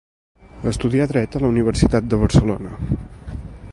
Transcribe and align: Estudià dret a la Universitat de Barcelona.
Estudià 0.71 1.05
dret 1.11 1.37
a 1.37 1.41
la 1.43 1.51
Universitat 1.55 2.11
de 2.15 2.21
Barcelona. 2.25 2.77